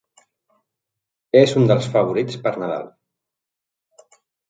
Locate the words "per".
2.47-2.57